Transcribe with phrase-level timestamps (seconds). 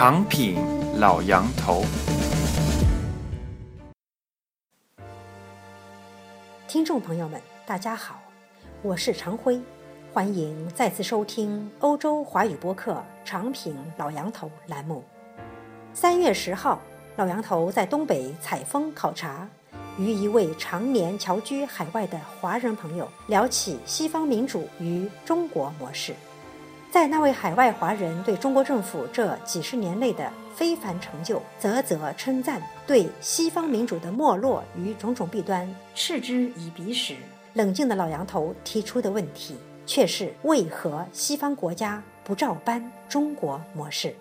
[0.00, 0.54] 长品
[1.00, 1.82] 老杨头，
[6.68, 8.22] 听众朋友们，大家好，
[8.80, 9.60] 我是常辉，
[10.12, 12.92] 欢迎再次收听欧洲华语播客
[13.24, 15.02] 《长品老杨头》栏目。
[15.92, 16.80] 三月十号，
[17.16, 19.48] 老杨头在东北采风考察。
[19.98, 26.14] 与一位常年侨居海外的华人朋友聊起西方民主与中国模式，
[26.90, 37.14] 在那位海外华人对中国政府这几十年内的非凡成就啧啧称赞，对西方民主的没落与种种弊端嗤之以鼻时，
[37.52, 44.14] 冷静的老杨头提出的问题却是：为何西方国家不照搬中国模式？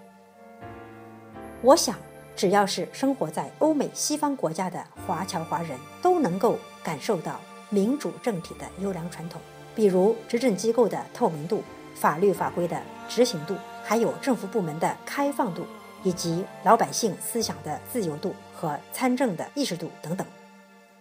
[1.62, 1.96] 我想。
[2.36, 7.42] 只要是生活在欧美西方国家的华侨华人，都能够感受到
[7.72, 9.42] 民主政体的优良传统，
[9.74, 11.64] 比如执政机构的透明度、
[12.00, 15.66] 法律法规的执行度，还有政府部门的开放度，
[16.04, 20.26] 以及老百姓思想的自由度和参政的意识度等等。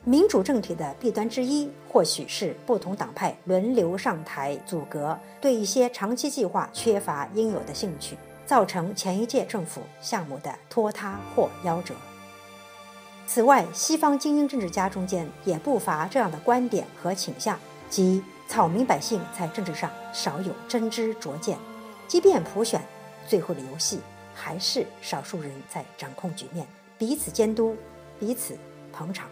[0.04, 8.16] 民主政体的弊端之一，或许是不同党派轮流上台阻隔，对一些长期计划缺乏应有的兴趣。
[8.46, 11.96] 造成前一届政府项目的拖沓或夭折。
[13.26, 17.58] 此外，西方精英政治家中间也不乏这样的观点和倾向，
[17.90, 21.58] 即草民百姓在政治上少有真知灼见，
[22.06, 22.80] 即便普选，
[23.26, 24.00] 最后的游戏
[24.34, 27.76] 还是少数人在掌控局面，彼此监督，
[28.18, 28.56] 彼此
[28.92, 29.28] 捧场。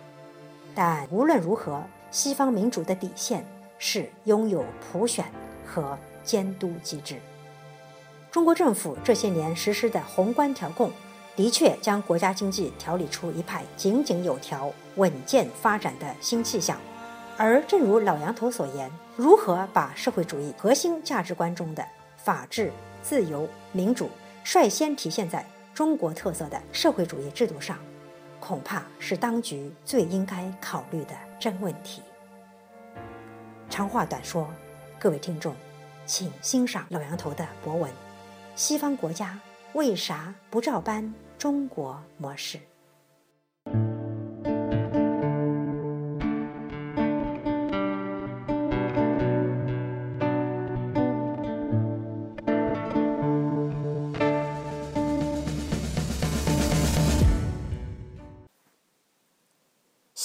[0.75, 3.47] 但无论如何，西方民主的底线
[3.79, 5.25] 是拥有普选
[5.65, 7.20] 和监督机制。
[8.33, 10.91] 中国政府这些年实施的宏观调控，
[11.37, 16.77] 的确将国家经济调理出一派井井有条、稳健发展的新气象。
[17.36, 21.84] 而正如老杨头所言，如何把社会主义核心价值观中的
[22.16, 24.08] 法治、自由、民主
[24.45, 25.44] 率先体现在
[25.74, 27.77] 中国特色的社会主义制度上，
[28.39, 32.02] 恐怕是当局最应该考虑的真问题。
[33.68, 34.48] 长话短说，
[34.98, 35.55] 各位听众，
[36.06, 37.90] 请欣赏老杨头的博文。
[38.55, 39.36] 西方国家
[39.73, 42.61] 为啥不照搬中国模式？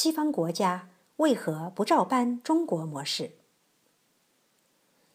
[0.10, 3.34] 西方国家为何不照搬中国模式？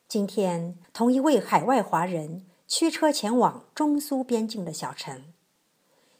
[0.06, 2.46] 今天，同一位海外华人。
[2.68, 5.24] 驱车前往中苏边境的小城，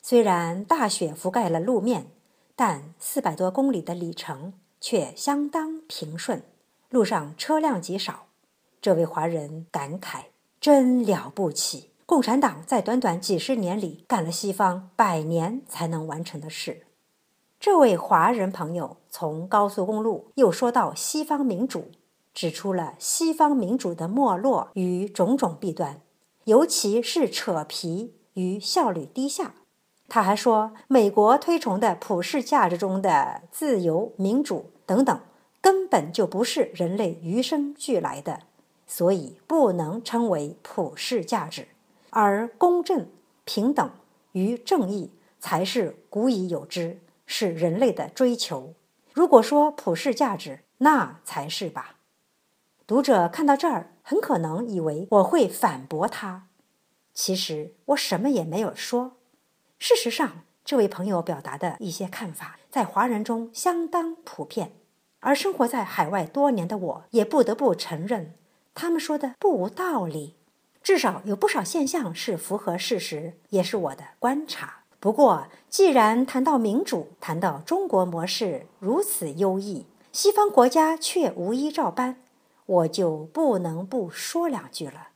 [0.02, 2.08] 虽然大雪覆盖了路面，
[2.56, 6.42] 但四百多公里的里程却相当平顺，
[6.90, 8.26] 路上车辆极少。
[8.82, 10.24] 这位华人感慨
[10.60, 11.90] ：“真了不起！
[12.04, 16.84] 共产党在短短几十年里干了西方百年才能完成的事。”
[17.64, 21.86] 这位华人朋友从高速公路又说到西方民主，
[22.34, 26.02] 指出了西方民主的没落与种种弊端。
[26.44, 29.54] 尤其是扯皮与效率低下。
[30.10, 35.18] 他还说，美国推崇的普世价值中的自由、民主等等，
[35.62, 38.40] 根本就不是人类与生俱来的，
[38.86, 41.68] 所以不能称为普世价值。
[42.10, 43.08] 而公正、
[43.46, 43.90] 平等
[44.32, 45.10] 与正义
[45.40, 48.74] 才是古已有之，是人类的追求。
[49.12, 51.96] 如果说普世价值，那才是吧。
[52.86, 53.90] 读者看到这儿。
[54.06, 56.48] 很可能以为我会反驳他，
[57.14, 59.16] 其实我什么也没有说。
[59.78, 64.72] 事实上，这位朋友表达的一些看法在华人中相当普遍，
[65.20, 68.34] 而生活在海外多年的我也不得不承认，
[68.74, 70.36] 他们说的不无道理。
[70.82, 74.83] 至少有不少现象是符合事实，也是我的观察。
[75.04, 82.22] 不过，既然谈到民主，谈到中国模式如此优异，西方国家却无一照搬。
[82.64, 85.08] 我就不能不说两句了。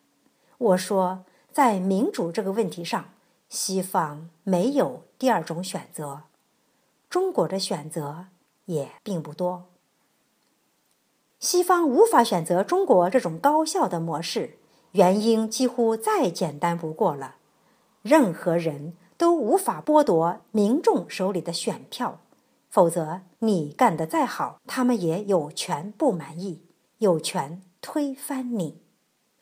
[0.58, 3.06] 我说，在民主这个问题上，
[3.48, 6.24] 西方没有第二种选择，
[7.08, 8.26] 中国的选择
[8.66, 9.70] 也并不多。
[11.40, 14.58] 西方无法选择中国这种高效的模式，
[14.92, 17.36] 原因几乎再简单不过了：
[18.02, 22.20] 任何人都无法剥夺民众手里的选票，
[22.70, 26.62] 否则你干得再好，他们也有权不满意。
[26.98, 28.80] 有权推翻你。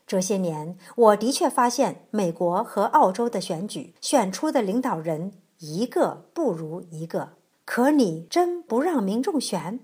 [0.06, 7.34] 这些年，我的确发现美国和澳洲的选举选出的领导人一个不如一个。
[7.64, 9.81] 可你真不让民众选，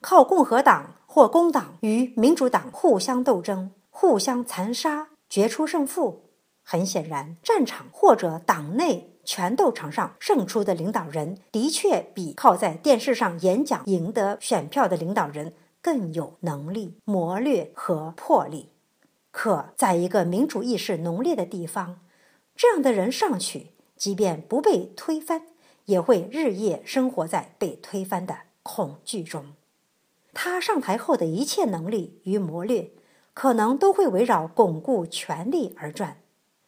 [0.00, 6.24] 靠共和党或工党与民主党互相斗争、互相残杀，决出胜负？
[6.62, 18.70] 很显然，战场或者党内拳斗场上胜出的领导人，的确比靠在电视上演讲赢得选票的领导人更有能力、谋略和魄力。
[19.30, 22.00] 可在一个民主意识浓烈的地方，
[22.54, 25.46] 这样的人上去，即便不被推翻，
[25.86, 29.54] 也会日夜生活在被推翻的恐惧中。
[30.32, 32.90] 他上台后的一切能力与谋略，
[33.32, 36.18] 可能都会围绕巩固权力而转。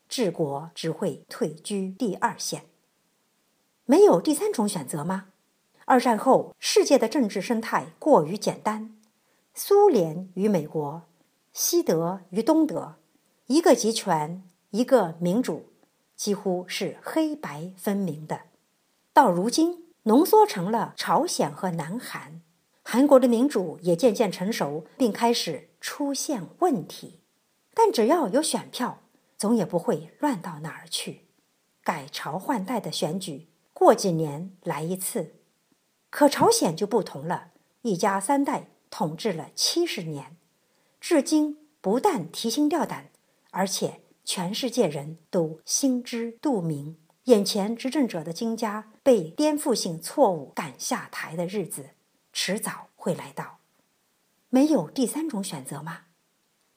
[0.08, 2.66] 治国只会退居第二线，
[3.84, 5.28] 没有第三种选择吗？
[5.84, 8.96] 二战后，世界的政治生态过于简单，
[9.52, 11.02] 苏联与美国，
[11.52, 12.96] 西德与东德，
[13.46, 15.66] 一个集权，一个民主，
[16.14, 18.42] 几乎是黑白分明的。
[19.12, 22.40] 到如今，浓缩成了朝鲜和南韩，
[22.82, 27.20] 韩国的民主也渐渐成熟，并开始出现问题。
[27.74, 29.02] 但只要有选票。
[29.38, 31.26] 总也不会乱到哪儿去，
[31.82, 35.34] 改朝换代的选举，过几年来一次。
[36.08, 37.52] 可朝鲜就不同了，
[37.82, 40.36] 一家三代统治了七十年，
[41.00, 43.10] 至今不但提心吊胆，
[43.50, 51.90] 而且全世界人都心知肚明，眼前执政者的金家被颠覆性错误赶下台的日子，
[52.32, 53.58] 迟早会来到。
[54.48, 56.05] 没有第三种选择吗？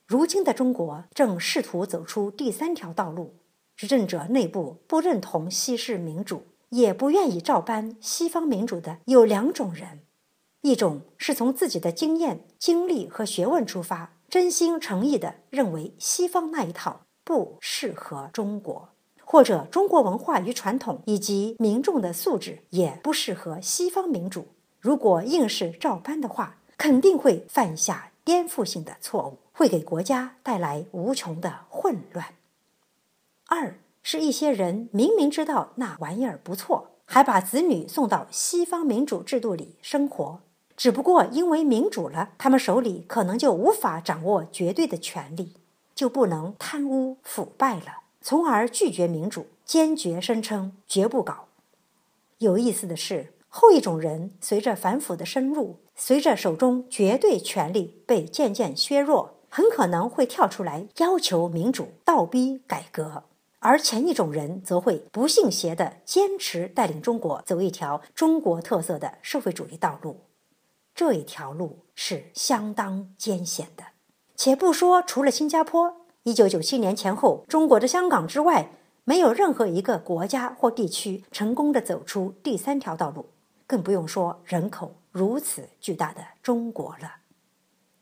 [0.09, 3.35] 如今的中国正试图走出第三条道路，
[3.75, 10.00] 执政者内部不认同西式民主，也不愿意照搬西方民主的有两种人：
[10.61, 18.89] 一种是从自己的经验、经历和学问出发，真心诚意的认为西方那一套不适合中国，
[19.23, 24.47] 或者中国文化与传统以及民众的素质也不适合西方民主。
[24.79, 29.38] 如果硬是照搬的话，肯定会犯下颠覆性的错误。
[29.59, 32.27] 会给国家带来无穷的混乱。
[33.47, 40.39] 二是一些人明明知道那玩意儿不错，还把子女送到西方民主制度里生活，
[40.77, 45.51] 只不过因为民主了，他们手里可能就无法掌握绝对的权利，
[45.94, 51.50] 就不能贪污腐败了，从而拒绝民主，坚决声称绝不搞。
[52.38, 59.35] 有意思的是，后一种人随着反腐的深入，随着手中绝对权力被渐渐削弱。
[59.50, 63.24] 很可能会跳出来要求民主、倒逼改革，
[63.60, 70.22] 而前一种人则会不信邪的坚持带领中国走一条中国特色的社会主义道路。
[70.96, 73.84] 这一条路是相当艰险的。
[74.36, 78.72] 且不说除了新加坡，一九九七年前后，中国的香港之外，
[79.04, 83.25] 没有任何一个国家或地区成功的走出第三条道路，
[83.66, 87.16] 更不用说人口如此巨大的中国了。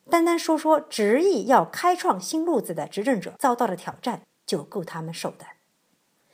[0.09, 5.45] 单单说说执意要开创新路子的执政者遭到的挑战，就够他们受的。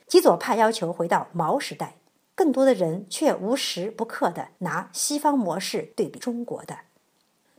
[0.06, 1.96] 极左派要求回到毛时代，
[2.34, 6.78] 更多的人却无时不刻的拿西方模式对比中国的。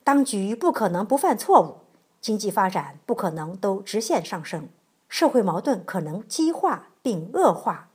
[0.04, 1.78] 当局不可能不犯错误，
[2.22, 4.70] 经济发展不可能都直线上升，
[5.10, 7.90] 社会矛盾可能激化并恶化。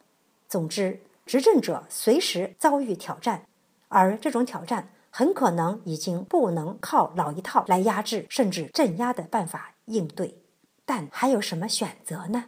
[0.47, 3.47] 总之，执政者随时遭遇挑战，
[3.89, 4.91] 而这种挑战。
[5.11, 10.43] 很可能已经不能靠老一套来压制甚至镇压的办法应对，
[10.85, 12.47] 但还有什么选择呢？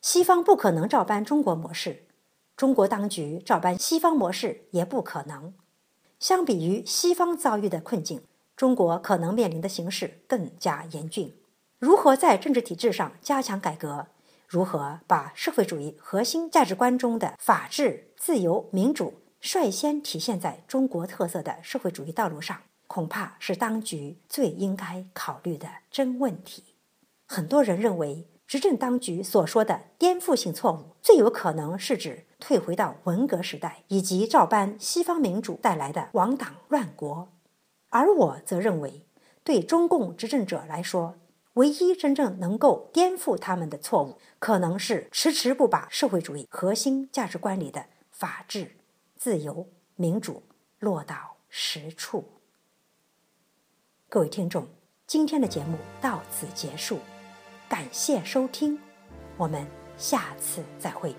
[0.00, 2.04] 西方不可能照搬中国模式，
[2.56, 5.54] 中国当局照搬西方模式也不可能。
[6.18, 8.22] 相比于西方遭遇的困境，
[8.56, 11.34] 中国可能面临的形势更加严峻。
[11.78, 14.06] 如何在政治体制上加强改革？
[14.48, 19.14] 如何把社会主义核心价值观中的法治、自由、民主？
[19.40, 26.64] 率先体现在中国特色的社会主义道路上，恐怕是当局最应该考虑的真问题。
[27.26, 37.28] 很多人认为，执政当局所说的颠覆性错误，最有可能是指退回到文革时代，以及照搬西方民主带来的亡党乱国。
[37.90, 39.06] 而我则认为，
[39.44, 41.16] 对中共执政者来说，
[41.54, 48.77] 唯一真正能够颠覆他们的错误，可能是迟迟不把社会主义核心价值观里的法治。
[49.18, 50.44] 自由民主
[50.78, 52.24] 落到实处。
[54.08, 54.68] 各位听众，
[55.08, 57.00] 今天的节目到此结束，
[57.68, 58.78] 感谢收听，
[59.36, 61.14] 我们下次再会。